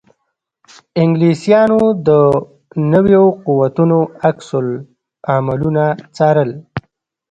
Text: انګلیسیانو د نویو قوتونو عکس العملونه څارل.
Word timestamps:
انګلیسیانو 1.01 1.81
د 2.07 2.09
نویو 2.91 3.25
قوتونو 3.45 3.99
عکس 4.29 4.49
العملونه 4.59 5.85
څارل. 6.15 6.51